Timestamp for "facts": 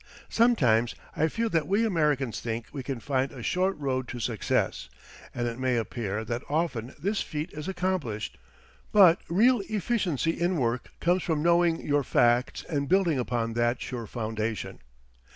12.03-12.63